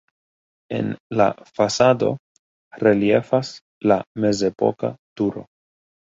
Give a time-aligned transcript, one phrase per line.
[0.75, 0.87] En
[1.19, 1.25] la
[1.57, 2.07] fasado
[2.85, 3.51] reliefas
[3.91, 5.45] la mezepoka turo.